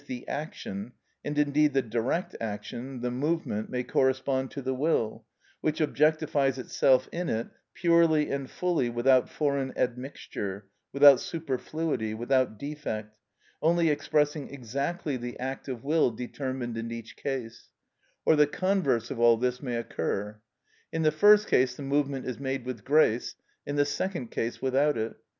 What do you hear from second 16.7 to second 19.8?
in each case;—or the converse of all this may